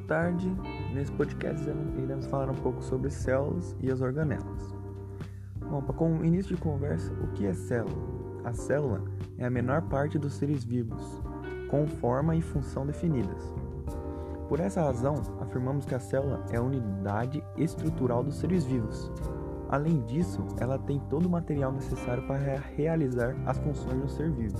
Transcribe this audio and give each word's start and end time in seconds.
Boa 0.00 0.08
tarde. 0.08 0.50
Nesse 0.94 1.12
podcast 1.12 1.68
iremos 1.68 2.26
falar 2.26 2.48
um 2.48 2.54
pouco 2.54 2.82
sobre 2.82 3.10
células 3.10 3.76
e 3.80 3.90
as 3.90 4.00
organelas. 4.00 4.74
Bom, 5.58 5.82
para 5.82 5.94
com 5.94 6.24
início 6.24 6.56
de 6.56 6.60
conversa, 6.60 7.12
o 7.22 7.28
que 7.28 7.46
é 7.46 7.52
célula? 7.52 8.02
A 8.42 8.52
célula 8.52 9.04
é 9.36 9.44
a 9.44 9.50
menor 9.50 9.82
parte 9.82 10.18
dos 10.18 10.34
seres 10.34 10.64
vivos, 10.64 11.22
com 11.68 11.86
forma 11.86 12.34
e 12.34 12.40
função 12.40 12.86
definidas. 12.86 13.54
Por 14.48 14.58
essa 14.58 14.82
razão, 14.82 15.14
afirmamos 15.38 15.84
que 15.84 15.94
a 15.94 16.00
célula 16.00 16.44
é 16.50 16.56
a 16.56 16.62
unidade 16.62 17.44
estrutural 17.56 18.24
dos 18.24 18.36
seres 18.36 18.64
vivos. 18.64 19.12
Além 19.68 20.00
disso, 20.06 20.44
ela 20.58 20.78
tem 20.78 20.98
todo 21.10 21.26
o 21.26 21.30
material 21.30 21.72
necessário 21.72 22.26
para 22.26 22.38
realizar 22.74 23.36
as 23.44 23.58
funções 23.58 24.00
do 24.00 24.08
ser 24.08 24.30
vivo, 24.30 24.56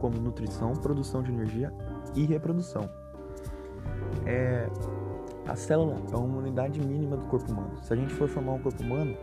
como 0.00 0.20
nutrição, 0.20 0.74
produção 0.74 1.22
de 1.22 1.32
energia 1.32 1.72
e 2.14 2.24
reprodução. 2.26 3.01
É, 4.26 4.68
a 5.46 5.56
célula 5.56 5.96
é 6.12 6.16
uma 6.16 6.38
unidade 6.38 6.80
mínima 6.80 7.16
do 7.16 7.26
corpo 7.26 7.50
humano. 7.50 7.72
Se 7.82 7.92
a 7.92 7.96
gente 7.96 8.12
for 8.14 8.28
formar 8.28 8.52
um 8.52 8.58
corpo 8.60 8.82
humano, 8.82 9.16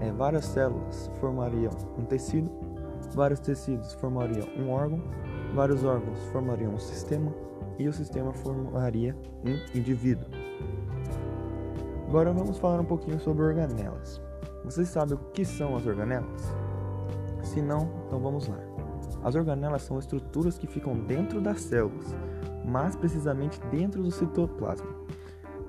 é, 0.00 0.10
várias 0.12 0.44
células 0.44 1.10
formariam 1.20 1.72
um 1.98 2.04
tecido, 2.04 2.50
vários 3.14 3.40
tecidos 3.40 3.94
formariam 3.94 4.46
um 4.58 4.70
órgão, 4.70 5.02
vários 5.54 5.84
órgãos 5.84 6.18
formariam 6.32 6.74
um 6.74 6.78
sistema 6.78 7.32
e 7.78 7.88
o 7.88 7.92
sistema 7.92 8.32
formaria 8.32 9.16
um 9.44 9.78
indivíduo. 9.78 10.26
Agora 12.06 12.32
vamos 12.32 12.58
falar 12.58 12.80
um 12.80 12.84
pouquinho 12.84 13.18
sobre 13.18 13.42
organelas. 13.42 14.20
Vocês 14.64 14.88
sabem 14.88 15.14
o 15.14 15.18
que 15.32 15.44
são 15.44 15.74
as 15.74 15.86
organelas? 15.86 16.52
Se 17.42 17.62
não, 17.62 17.88
então 18.06 18.20
vamos 18.20 18.46
lá. 18.46 18.58
As 19.24 19.34
organelas 19.34 19.82
são 19.82 19.98
estruturas 19.98 20.58
que 20.58 20.66
ficam 20.66 20.94
dentro 20.94 21.40
das 21.40 21.60
células 21.62 22.14
mais 22.64 22.96
precisamente 22.96 23.60
dentro 23.70 24.02
do 24.02 24.10
citoplasma, 24.10 24.90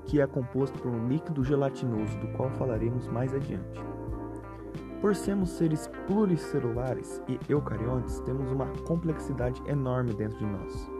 que 0.04 0.20
é 0.20 0.26
composto 0.26 0.78
por 0.78 0.90
um 0.90 1.08
líquido 1.08 1.42
gelatinoso, 1.42 2.16
do 2.18 2.28
qual 2.28 2.50
falaremos 2.50 3.06
mais 3.08 3.34
adiante. 3.34 3.82
Por 5.00 5.14
sermos 5.14 5.50
seres 5.50 5.90
pluricelulares 6.06 7.20
e 7.28 7.38
eucariontes, 7.48 8.20
temos 8.20 8.50
uma 8.50 8.66
complexidade 8.86 9.62
enorme 9.66 10.14
dentro 10.14 10.38
de 10.38 10.46
nós. 10.46 10.90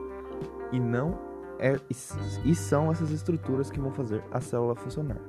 E 0.72 0.80
não 0.80 1.18
é, 1.58 1.78
e 2.44 2.54
são 2.54 2.90
essas 2.90 3.10
estruturas 3.10 3.70
que 3.70 3.80
vão 3.80 3.90
fazer 3.90 4.22
a 4.30 4.40
célula 4.40 4.74
funcionar. 4.74 5.20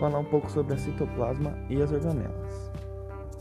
Falar 0.00 0.18
um 0.18 0.24
pouco 0.24 0.50
sobre 0.50 0.74
a 0.74 0.78
citoplasma 0.78 1.52
e 1.68 1.82
as 1.82 1.92
organelas. 1.92 2.72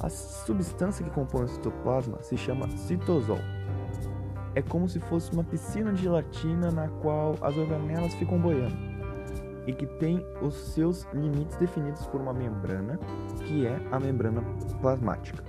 A 0.01 0.09
substância 0.09 1.05
que 1.05 1.11
compõe 1.11 1.43
o 1.43 1.47
citoplasma 1.47 2.21
se 2.21 2.35
chama 2.35 2.69
citosol 2.71 3.39
é 4.55 4.61
como 4.61 4.87
se 4.87 4.99
fosse 4.99 5.31
uma 5.31 5.43
piscina 5.43 5.91
de 5.91 6.03
gelatina 6.03 6.71
na 6.71 6.87
qual 6.87 7.35
as 7.41 7.57
organelas 7.57 8.13
ficam 8.15 8.39
boiando 8.39 8.93
e 9.65 9.73
que 9.73 9.85
tem 9.85 10.25
os 10.41 10.55
seus 10.55 11.07
limites 11.13 11.55
definidos 11.57 12.05
por 12.07 12.19
uma 12.19 12.33
membrana, 12.33 12.99
que 13.45 13.65
é 13.65 13.79
a 13.91 13.99
membrana 13.99 14.43
plasmática. 14.81 15.43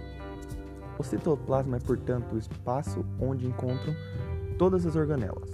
O 0.98 1.02
citoplasma 1.02 1.76
é, 1.76 1.80
portanto, 1.80 2.34
o 2.34 2.38
espaço 2.38 3.04
onde 3.20 3.46
encontram 3.46 3.94
todas 4.56 4.86
as 4.86 4.94
organelas. 4.94 5.50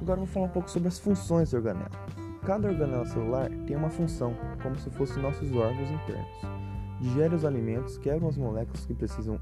Agora 0.00 0.18
vou 0.18 0.26
falar 0.26 0.46
um 0.46 0.50
pouco 0.50 0.70
sobre 0.70 0.88
as 0.88 0.98
funções 0.98 1.50
da 1.50 1.58
organela. 1.58 1.90
Cada 2.44 2.68
organela 2.68 3.06
celular 3.06 3.50
tem 3.66 3.76
uma 3.76 3.90
função, 3.90 4.34
como 4.62 4.76
se 4.76 4.90
fossem 4.90 5.22
nossos 5.22 5.54
órgãos 5.54 5.90
internos. 5.90 6.54
Digere 7.00 7.34
os 7.34 7.44
alimentos, 7.44 7.98
quebram 7.98 8.28
as 8.28 8.36
moléculas 8.36 8.84
que 8.86 8.94
precisam 8.94 9.38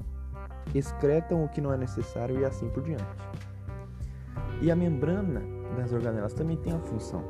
excretam 0.73 1.43
o 1.43 1.49
que 1.49 1.61
não 1.61 1.73
é 1.73 1.77
necessário 1.77 2.39
e 2.39 2.45
assim 2.45 2.69
por 2.69 2.83
diante. 2.83 3.03
E 4.61 4.71
a 4.71 4.75
membrana 4.75 5.41
das 5.75 5.91
organelas 5.91 6.33
também 6.33 6.57
tem 6.57 6.73
a 6.73 6.79
função. 6.79 7.23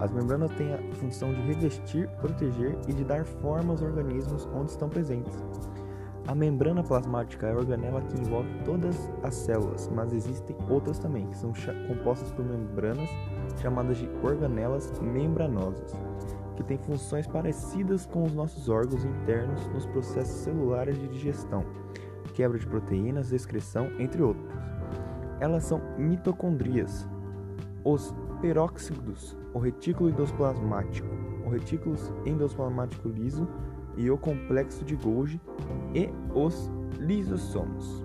As 0.00 0.12
membranas 0.12 0.50
têm 0.52 0.74
a 0.74 0.78
função 0.94 1.32
de 1.32 1.40
revestir, 1.42 2.08
proteger 2.20 2.76
e 2.86 2.92
de 2.92 3.04
dar 3.04 3.24
forma 3.24 3.72
aos 3.72 3.82
organismos 3.82 4.46
onde 4.54 4.70
estão 4.70 4.88
presentes. 4.88 5.36
A 6.28 6.34
membrana 6.34 6.82
plasmática 6.82 7.46
é 7.46 7.52
a 7.52 7.56
organela 7.56 8.02
que 8.02 8.20
envolve 8.20 8.50
todas 8.62 9.10
as 9.22 9.34
células, 9.34 9.90
mas 9.94 10.12
existem 10.12 10.54
outras 10.68 10.98
também, 10.98 11.26
que 11.26 11.38
são 11.38 11.54
compostas 11.88 12.30
por 12.32 12.44
membranas 12.44 13.08
chamadas 13.62 13.96
de 13.96 14.08
organelas 14.22 14.92
membranosas, 15.00 15.90
que 16.54 16.62
têm 16.62 16.76
funções 16.76 17.26
parecidas 17.26 18.04
com 18.04 18.24
os 18.24 18.34
nossos 18.34 18.68
órgãos 18.68 19.06
internos 19.06 19.66
nos 19.68 19.86
processos 19.86 20.40
celulares 20.42 20.98
de 20.98 21.08
digestão, 21.08 21.64
quebra 22.38 22.56
de 22.56 22.68
proteínas, 22.68 23.32
excreção, 23.32 23.90
entre 23.98 24.22
outros. 24.22 24.46
Elas 25.40 25.64
são 25.64 25.82
mitocondrias, 25.98 27.04
os 27.84 28.14
peróxidos, 28.40 29.36
o 29.52 29.58
retículo 29.58 30.08
endoplasmático, 30.08 31.08
o 31.44 31.48
retículo 31.48 31.96
endoplasmático 32.24 33.08
liso 33.08 33.48
e 33.96 34.08
o 34.08 34.16
complexo 34.16 34.84
de 34.84 34.94
Golgi 34.94 35.40
e 35.92 36.08
os 36.32 36.70
lisossomos. 37.00 38.04